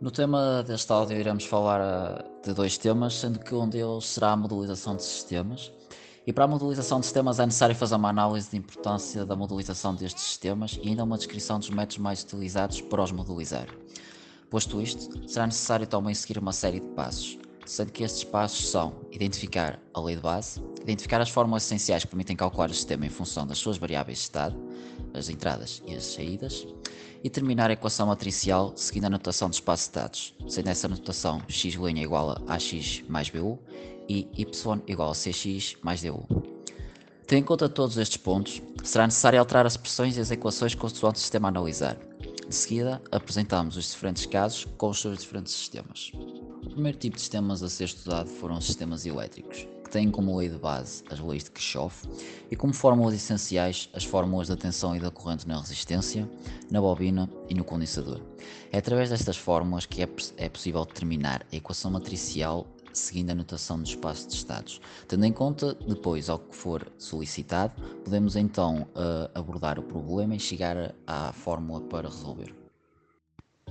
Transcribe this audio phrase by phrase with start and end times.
[0.00, 4.32] No tema deste áudio iremos falar eh, de dois temas, sendo que um deles será
[4.32, 5.72] a modelização de sistemas.
[6.26, 9.94] E para a modelização de sistemas é necessário fazer uma análise da importância da modelização
[9.94, 13.68] destes sistemas e ainda uma descrição dos métodos mais utilizados para os modelizar.
[14.50, 18.94] Posto isto, será necessário também seguir uma série de passos, sendo que estes passos são
[19.10, 23.10] identificar a lei de base, identificar as fórmulas essenciais que permitem calcular o sistema em
[23.10, 24.56] função das suas variáveis de estado,
[25.12, 26.66] as entradas e as saídas,
[27.22, 31.40] e terminar a equação matricial seguindo a notação do espaço de dados, sendo essa notação
[31.48, 33.58] x' igual a ax mais bu
[34.08, 36.26] e y igual a cx mais du.
[37.26, 41.16] Tendo em conta todos estes pontos, será necessário alterar as expressões e as equações consoante
[41.16, 41.96] o sistema a analisar.
[42.46, 46.12] De seguida, apresentamos os diferentes casos com os seus diferentes sistemas.
[46.74, 50.36] O primeiro tipo de sistemas a ser estudado foram os sistemas elétricos, que têm como
[50.36, 52.04] lei de base as leis de Kirchhoff
[52.50, 56.28] e como fórmulas essenciais as fórmulas da tensão e da corrente na resistência,
[56.72, 58.20] na bobina e no condensador.
[58.72, 63.78] É através destas fórmulas que é, é possível determinar a equação matricial seguindo a notação
[63.78, 64.80] do espaço de estados.
[65.06, 70.40] Tendo em conta depois ao que for solicitado, podemos então uh, abordar o problema e
[70.40, 72.63] chegar à fórmula para resolver.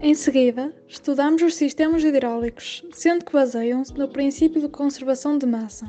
[0.00, 5.86] Em seguida, estudamos os sistemas hidráulicos, sendo que baseiam-se no princípio de conservação de massa.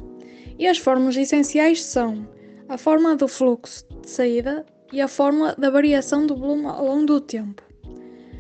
[0.58, 2.28] E as fórmulas essenciais são
[2.70, 7.06] a fórmula do fluxo de saída e a fórmula da variação do volume ao longo
[7.06, 7.64] do tempo.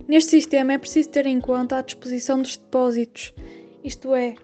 [0.07, 3.33] Neste sistema é preciso ter em conta a disposição dos depósitos,
[3.83, 4.35] isto é,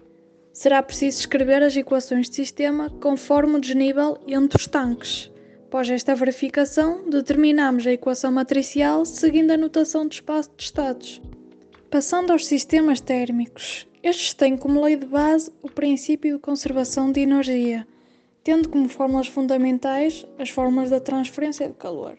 [0.52, 5.30] será preciso escrever as equações de sistema conforme o desnível entre os tanques.
[5.70, 11.22] Após esta verificação, determinamos a equação matricial seguindo a notação do espaço de estados.
[11.88, 17.20] Passando aos sistemas térmicos, estes têm como lei de base o princípio de conservação de
[17.20, 17.86] energia,
[18.42, 22.18] tendo como fórmulas fundamentais as fórmulas da transferência de calor.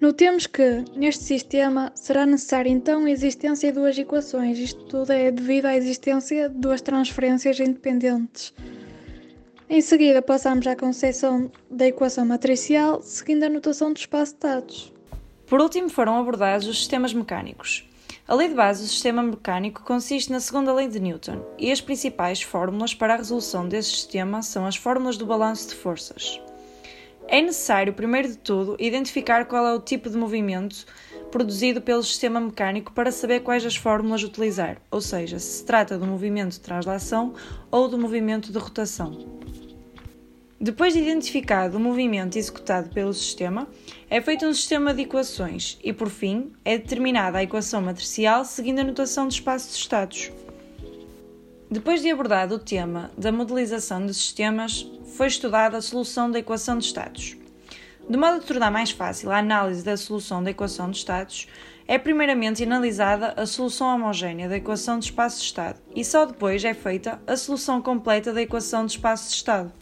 [0.00, 5.32] Notemos que, neste sistema, será necessária então a existência de duas equações, isto tudo é
[5.32, 8.54] devido à existência de duas transferências independentes.
[9.72, 14.92] Em seguida, passamos à concepção da equação matricial, seguindo a notação do espaço de dados.
[15.46, 17.88] Por último, foram abordados os sistemas mecânicos.
[18.26, 21.80] A lei de base do sistema mecânico consiste na segunda lei de Newton, e as
[21.80, 26.40] principais fórmulas para a resolução desse sistema são as fórmulas do balanço de forças.
[27.28, 30.84] É necessário, primeiro de tudo, identificar qual é o tipo de movimento
[31.30, 35.96] produzido pelo sistema mecânico para saber quais as fórmulas utilizar, ou seja, se se trata
[35.96, 37.34] do movimento de translação
[37.70, 39.39] ou do movimento de rotação.
[40.62, 43.66] Depois de identificado o movimento executado pelo sistema,
[44.10, 48.80] é feito um sistema de equações e, por fim, é determinada a equação matricial seguindo
[48.80, 50.30] a notação de espaço de estados.
[51.70, 56.76] Depois de abordado o tema da modelização de sistemas, foi estudada a solução da equação
[56.76, 57.38] de estados.
[58.06, 61.48] De modo a tornar mais fácil a análise da solução da equação de estados,
[61.88, 67.18] é primeiramente analisada a solução homogénea da equação de espaço-estado e só depois é feita
[67.26, 69.72] a solução completa da equação de espaço-estado.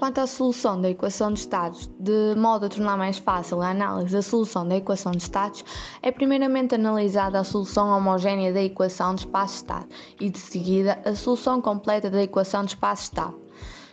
[0.00, 4.14] Quanto à solução da equação de estados, de modo a tornar mais fácil a análise
[4.14, 5.62] da solução da equação de estados,
[6.00, 9.86] é primeiramente analisada a solução homogénea da equação de espaço-estado
[10.18, 13.38] e, de seguida, a solução completa da equação de espaço-estado.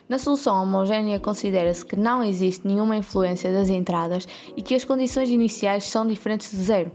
[0.08, 4.26] Na solução homogénea, considera-se que não existe nenhuma influência das entradas
[4.56, 6.90] e que as condições iniciais são diferentes de zero.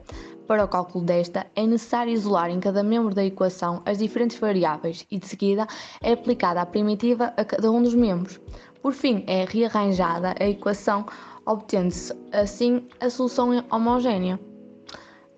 [0.52, 5.06] Para o cálculo desta, é necessário isolar em cada membro da equação as diferentes variáveis
[5.10, 5.66] e, de seguida,
[6.02, 8.38] é aplicada a primitiva a cada um dos membros.
[8.82, 11.06] Por fim, é rearranjada a equação,
[11.46, 14.38] obtendo-se assim a solução homogénea.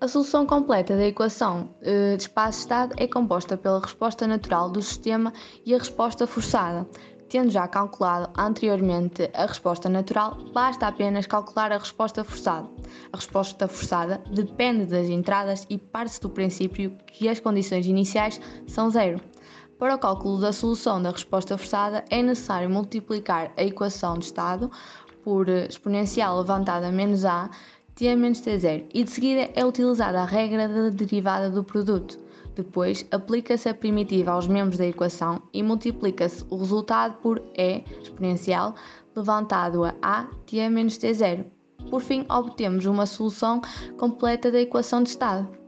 [0.01, 5.31] A solução completa da equação eh, de espaço-estado é composta pela resposta natural do sistema
[5.65, 6.85] e a resposta forçada.
[7.29, 12.69] Tendo já calculado anteriormente a resposta natural, basta apenas calcular a resposta forçada.
[13.11, 18.91] A resposta forçada depende das entradas e parte-se do princípio que as condições iniciais são
[18.91, 19.19] zero.
[19.79, 24.71] Para o cálculo da solução da resposta forçada, é necessário multiplicar a equação de estado
[25.23, 27.49] por exponencial levantada menos a
[27.95, 32.24] t menos t0 e de seguida é utilizada a regra da derivada do produto.
[32.55, 38.75] Depois, aplica-se a primitiva aos membros da equação e multiplica-se o resultado por e exponencial
[39.15, 41.45] levantado a a t menos t0.
[41.89, 43.61] Por fim, obtemos uma solução
[43.97, 45.64] completa da equação de estado.